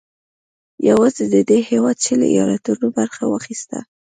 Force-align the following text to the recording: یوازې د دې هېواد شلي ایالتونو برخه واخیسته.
یوازې 0.89 1.23
د 1.33 1.35
دې 1.49 1.59
هېواد 1.69 1.97
شلي 2.05 2.27
ایالتونو 2.33 2.87
برخه 2.97 3.23
واخیسته. 3.27 3.77